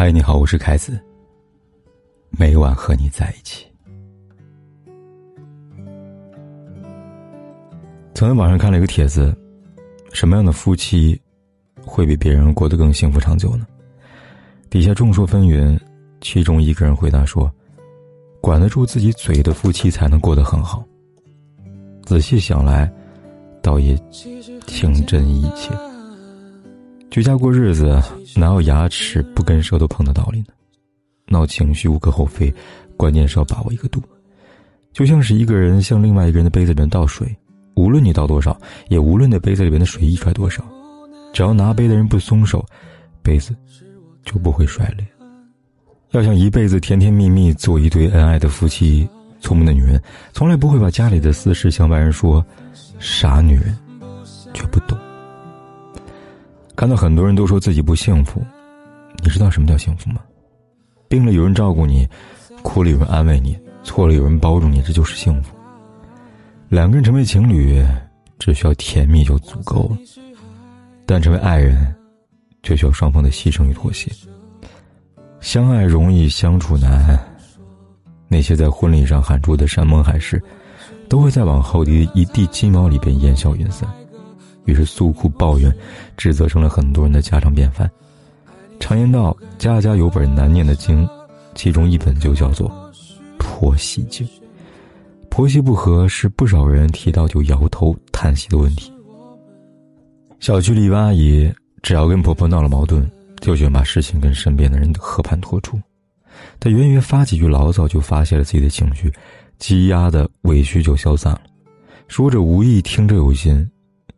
[0.00, 0.98] 嗨，你好，我是凯子。
[2.30, 3.66] 每晚和你在一起。
[8.14, 9.36] 曾在网上看了一个帖子，
[10.10, 11.20] 什么样的夫妻
[11.84, 13.66] 会比别人过得更幸福长久呢？
[14.70, 15.78] 底下众说纷纭，
[16.22, 17.52] 其中一个人回答说
[18.40, 20.82] ：“管得住自己嘴的夫妻才能过得很好。”
[22.04, 22.90] 仔细想来，
[23.60, 23.94] 倒也
[24.66, 25.74] 情真意切。
[27.10, 28.00] 居家过日子，
[28.36, 30.46] 哪有牙齿不跟舌头碰的道理呢？
[31.26, 32.54] 闹情绪无可厚非，
[32.96, 34.00] 关键是要把握一个度。
[34.92, 37.36] 就像是一个人向另外一个人的杯子里倒水，
[37.74, 38.56] 无论你倒多少，
[38.88, 40.64] 也无论那杯子里面的水溢出来多少，
[41.32, 42.64] 只要拿杯的人不松手，
[43.22, 43.56] 杯子
[44.24, 45.04] 就不会摔裂。
[46.12, 49.08] 要想一辈子甜甜蜜蜜做一对恩爱的夫妻，
[49.40, 50.00] 聪明的女人
[50.32, 52.44] 从来不会把家里的私事向外人说，
[53.00, 53.76] 傻女人
[54.54, 54.96] 却不懂。
[56.80, 58.42] 看到很多人都说自己不幸福，
[59.22, 60.22] 你知道什么叫幸福吗？
[61.10, 62.08] 病了有人照顾你，
[62.62, 65.54] 哭了有人安慰你，错了有人包容你，这就是幸福。
[66.70, 67.84] 两个人成为情侣，
[68.38, 69.96] 只需要甜蜜就足够了；
[71.04, 71.94] 但成为爱人，
[72.62, 74.10] 却需要双方的牺牲与妥协。
[75.38, 77.22] 相爱容易相处难，
[78.26, 80.42] 那些在婚礼上喊出的山盟海誓，
[81.10, 83.86] 都会在往后的一地鸡毛里边烟消云散。
[84.64, 85.74] 于是诉苦抱怨，
[86.16, 87.90] 指责成了很多人的家常便饭。
[88.78, 91.08] 常言道：“家家有本难念的经，
[91.54, 92.68] 其中一本就叫做
[93.38, 94.26] 《婆媳经》。
[95.28, 98.92] 婆媳不和是不少人提到就摇头叹息的问题。
[100.40, 101.52] 小区里一阿姨，
[101.82, 103.08] 只要跟婆婆闹了矛盾，
[103.40, 105.78] 就喜欢把事情跟身边的人和盘托出。
[106.58, 109.12] 她远远发几句牢骚，就发泄了自己的情绪，
[109.58, 111.42] 积压的委屈就消散了。
[112.08, 113.70] 说者无意，听者有心。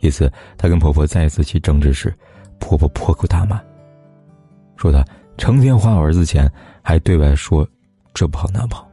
[0.00, 2.14] 一次，她跟婆婆再次起争执时，
[2.58, 3.60] 婆婆破口大骂，
[4.76, 5.04] 说她
[5.36, 6.50] 成天花儿子钱，
[6.82, 7.68] 还对外说
[8.14, 8.88] 这不好那不好。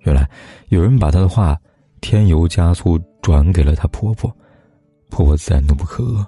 [0.00, 0.28] 原来
[0.68, 1.58] 有人把她的话
[2.00, 4.34] 添油加醋转给了她婆婆，
[5.10, 6.24] 婆婆自然怒不可遏。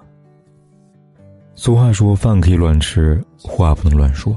[1.55, 4.35] 俗话说：“饭可以乱吃，话不能乱说。”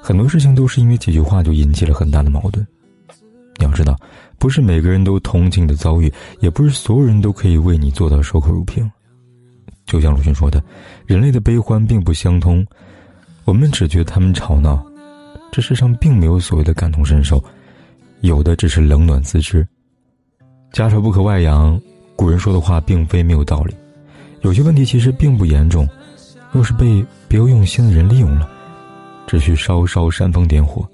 [0.00, 2.66] 很多事情都是因为几句话就引起了很大的矛盾。
[3.72, 3.98] 知道。
[4.38, 8.90] 不是每个人都同情你的遭遇，也不是所有人都可以为你做到守口如瓶。
[9.86, 10.62] 就像鲁迅说的
[11.06, 12.66] ：“人类的悲欢并不相通，
[13.44, 14.84] 我们只觉得他们吵闹，
[15.52, 17.42] 这世上并没有所谓的感同身受，
[18.20, 19.66] 有的只是冷暖自知。
[20.72, 21.80] 家丑不可外扬，
[22.16, 23.74] 古人说的话并非没有道理。
[24.40, 25.88] 有些问题其实并不严重，
[26.50, 28.48] 若是被别有用心的人利用了，
[29.26, 30.84] 只需稍稍煽风点火，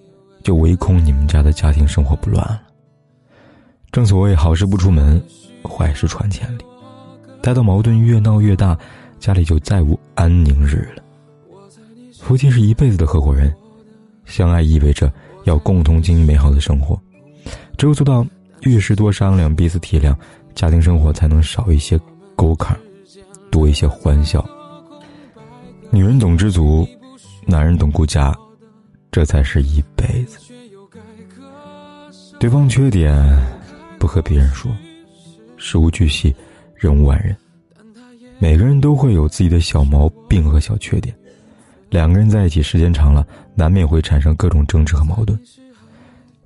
[0.43, 2.63] 就唯恐你们家的家庭生活不乱了。”
[3.91, 5.21] 正所谓好事不出门，
[5.63, 6.65] 坏事传千里。
[7.41, 8.79] 待到矛盾越闹越大，
[9.19, 11.03] 家里就再无安宁日了。
[12.21, 13.55] 夫妻是一辈子的合伙人，
[14.25, 15.11] 相爱意味着
[15.45, 17.01] 要共同经营美好的生活。
[17.77, 18.27] 只有做到
[18.63, 20.15] 遇事多商量，彼此体谅，
[20.55, 21.99] 家庭生活才能少一些
[22.37, 22.79] 沟坎，
[23.51, 24.45] 多一些欢笑。
[25.91, 26.87] 女人懂知足，
[27.47, 28.37] 男人懂顾家，
[29.11, 30.39] 这才是一辈子。
[32.39, 33.58] 对方缺点。
[34.09, 34.73] 和别人说，
[35.59, 36.35] 事无巨细，
[36.75, 37.37] 人无完人。
[38.39, 41.15] 每个人都会有自己的小毛病和小缺点，
[41.91, 45.39] 两个人在一起时间长了，难免会产生各种争执和矛盾。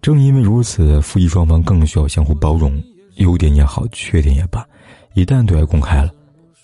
[0.01, 2.83] 正因为如此，夫妻双方更需要相互包容，
[3.17, 4.67] 优点也好，缺点也罢，
[5.15, 6.11] 一旦对外公开了，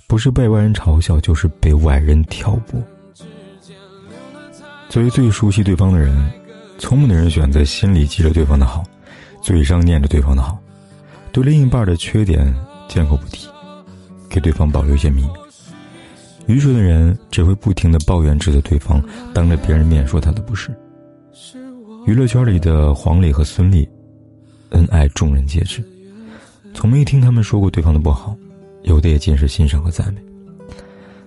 [0.08, 2.82] 不是被外人嘲笑，就是被外人挑拨。
[4.88, 6.32] 作为最熟悉对方的人，
[6.78, 8.82] 聪明的人选择心里记着对方的好，
[9.42, 10.58] 嘴上念着对方的好。
[11.40, 12.52] 对另一半的缺点
[12.88, 13.48] 缄口不提，
[14.28, 15.28] 给对方保留一些秘密。
[16.48, 19.00] 愚蠢的人只会不停的抱怨指责对方，
[19.32, 20.76] 当着别人面说他的不是。
[22.06, 23.88] 娱乐圈里的黄磊和孙俪，
[24.70, 25.80] 恩爱众人皆知，
[26.74, 28.36] 从没听他们说过对方的不好，
[28.82, 30.20] 有的也尽是欣赏和赞美。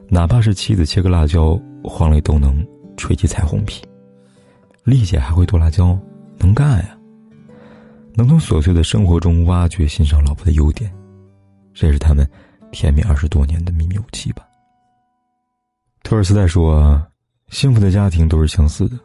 [0.10, 2.68] 哪怕是妻子切个辣椒，黄磊都能
[2.98, 3.82] 吹起彩虹屁。
[4.84, 5.98] 丽姐还会剁辣椒，
[6.38, 6.98] 能干呀。
[8.14, 10.92] 能从琐碎的生活中挖掘、欣赏老婆的优点，
[11.74, 12.28] 这是他们
[12.72, 14.46] 甜蜜二十多年的秘密武器吧。
[16.04, 17.02] 托尔斯泰说
[17.50, 18.98] ：“幸福的家庭都是相似的，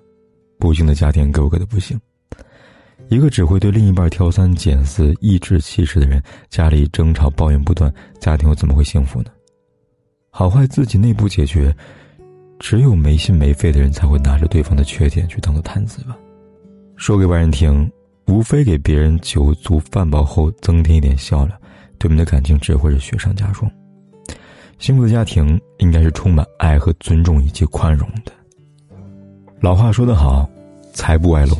[0.58, 1.99] 不幸的家庭各有各的不幸。
[3.08, 9.31] 一个只会对另一半挑三拣四、颐指气使的人，家里争吵、抱怨不断，家庭又怎么会幸福呢？
[10.31, 11.75] 好坏自己内部解决，
[12.58, 16.17] 只有没心没肺的人才会拿着对方的缺点去当做谈资吧，
[16.97, 17.88] 说给外人听。”
[18.26, 21.56] 无非给别人酒足饭饱后增添一点笑料，
[21.99, 23.70] 对我们的感情只会是雪上加霜。
[24.78, 28.32] 幸福的家庭应该是充满爱和尊重以及宽容的。
[29.61, 30.49] 老话说得好，
[30.93, 31.56] 财不外露。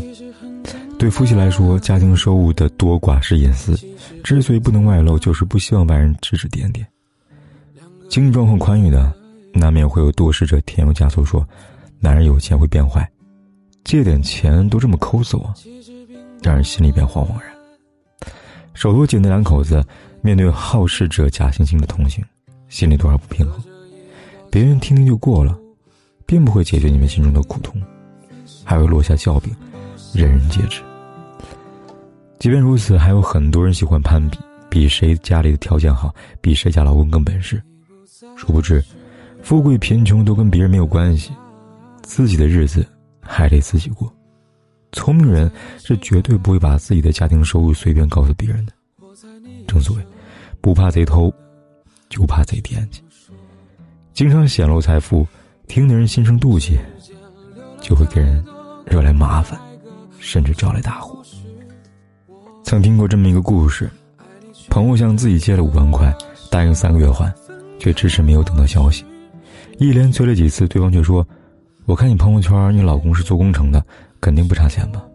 [0.99, 3.79] 对夫妻来说，家庭收入的多寡是隐私，
[4.25, 6.87] 之所以不能外露，就是不希望外人指指点点。
[8.09, 9.15] 经济状况宽裕的，
[9.53, 11.47] 难免会有多事者添油加醋说，
[12.01, 13.09] 男人有钱会变坏，
[13.85, 15.55] 借点钱都这么抠搜啊，
[16.47, 17.53] 让人心里边惶惶然。
[18.73, 19.85] 手头紧的两口子，
[20.23, 22.25] 面对好事者假惺惺的同情，
[22.69, 23.61] 心里多少不平衡。
[24.49, 25.59] 别人听听就过了，
[26.25, 27.83] 并不会解决你们心中的苦痛，
[28.63, 29.53] 还会落下笑柄，
[30.15, 30.81] 人人皆知。
[32.39, 34.39] 即便如此，还有很多人喜欢攀比，
[34.71, 37.61] 比谁家里的条件好，比谁家老公更本事。
[38.37, 38.81] 殊不知，
[39.43, 41.33] 富贵贫穷都跟别人没有关系，
[42.03, 42.87] 自己的日子
[43.21, 44.13] 还得自己过。
[44.93, 48.73] 聪明人是绝对不会把自己的家庭收入随便告诉别人的。
[49.67, 50.07] 正所谓，
[50.61, 51.33] 不怕贼偷，
[52.09, 53.03] 就怕贼惦记。
[54.15, 55.27] 经常显露财富，
[55.67, 56.79] 听的人心生妒忌，
[57.81, 58.43] 就会给人
[58.87, 59.61] 惹来麻烦，
[60.19, 61.23] 甚至招来大祸。
[62.63, 63.91] 曾听过这么一个故事：
[64.71, 66.15] 朋友向自己借了五万块，
[66.51, 67.33] 答应三个月还，
[67.79, 69.05] 却迟迟没有等到消息。
[69.79, 71.27] 一连催了几次，对方却说
[71.85, 73.85] ：“我看你朋友圈，你老公是做工程的，
[74.27, 75.07] 肯定不差钱吧？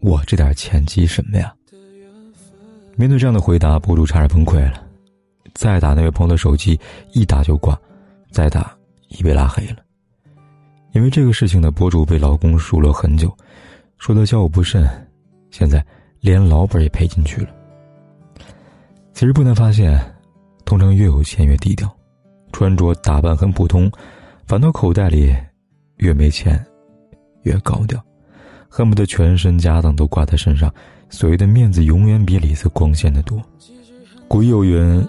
[0.00, 1.54] 我这点钱急什么呀？”
[2.96, 4.82] 面对这样的回答，博主差点崩溃了。
[5.52, 6.80] 再打那位朋友的手机，
[7.12, 7.78] 一打就挂；
[8.30, 8.74] 再打，
[9.08, 9.76] 已被拉黑了。
[10.92, 13.30] 因为这个事情呢，博主被老公数落很久，
[13.98, 14.88] 说他交友不慎，
[15.50, 15.84] 现在。
[16.20, 17.50] 连老本也赔进去了。
[19.12, 20.00] 其实不难发现，
[20.64, 21.94] 通常越有钱越低调，
[22.50, 23.92] 穿着打扮很普通，
[24.46, 25.36] 反倒口袋里
[25.96, 26.58] 越没钱，
[27.42, 28.02] 越高调，
[28.76, 30.68] 恨不得全身家当都挂在身上。
[31.08, 33.40] 所谓的面子，永远比里子光鲜的多。
[34.26, 35.06] 古有云：“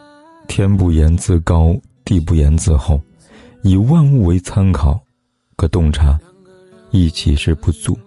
[0.48, 3.02] 天不言自高，地不言自厚。”
[3.64, 5.02] 以万物为参考，
[5.56, 6.20] 可洞察
[6.92, 7.98] 一己之不足。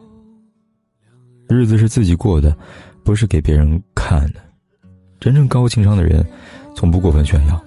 [1.48, 2.56] 日子是自己过的。
[3.02, 4.40] 不是给别人看的，
[5.18, 6.22] 真正高情商的人，
[6.76, 7.58] 从不过分炫耀。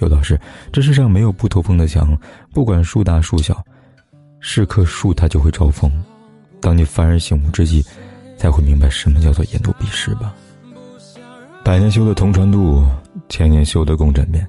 [0.00, 0.40] 有道是，
[0.72, 2.18] 这世上没有不透风的墙，
[2.50, 3.62] 不管树大树小，
[4.40, 5.92] 是棵树它就会招风。
[6.62, 7.84] 当你幡然醒悟之际，
[8.38, 10.32] 才会明白什么叫做言多必失吧。
[11.62, 12.82] 百年修得同船渡，
[13.28, 14.46] 千年修得共枕眠。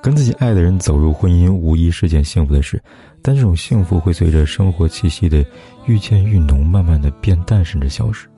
[0.00, 2.80] 跟自己爱的人走入婚姻，无疑是件幸福的事，
[3.22, 5.44] 但这种幸福会随着生活气息的
[5.86, 8.28] 愈渐愈浓，慢慢的变淡，甚至消失。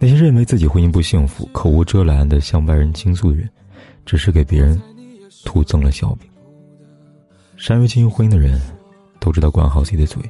[0.00, 3.48] 那些认为自己婚姻不幸福、口无遮拦的向外人倾诉的人，
[4.06, 4.80] 只是给别人
[5.44, 6.28] 徒增了笑柄。
[7.56, 8.60] 善于经营婚姻的人，
[9.20, 10.22] 都知道管好自己的嘴，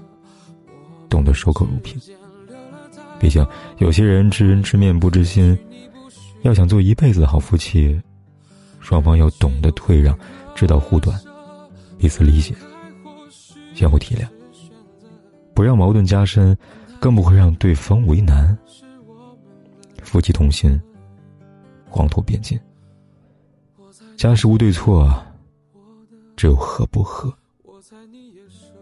[1.15, 1.97] 懂得守口如瓶。
[3.21, 3.47] 毕竟
[3.79, 5.57] 有些人知人知面不知心，
[6.43, 8.03] 要想做一辈子的好夫妻，
[8.81, 10.19] 双方要懂得退让，
[10.57, 11.17] 知道护短，
[11.97, 12.53] 彼此理解，
[13.77, 14.27] 相互体谅，
[15.55, 16.59] 不让矛盾加深，
[16.99, 18.59] 更不会让对方为难。
[20.03, 20.81] 夫妻同心，
[21.89, 22.59] 黄土变金。
[24.17, 25.09] 家事无对错，
[26.35, 27.33] 只有和不和。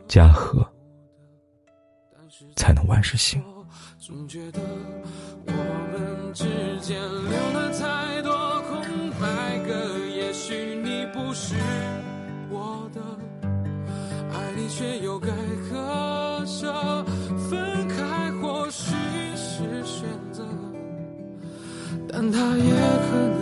[0.08, 0.66] 家和，
[2.56, 3.42] 才能万事兴。
[3.98, 4.60] 总觉得
[5.46, 6.44] 我们之
[6.80, 11.54] 间留了太多空白格，也许你不是
[12.50, 13.00] 我的，
[14.32, 15.28] 爱你却又该
[15.70, 17.04] 割舍，
[17.48, 18.94] 分开或许
[19.36, 20.44] 是选择。
[22.08, 22.72] 但它也
[23.08, 23.41] 可能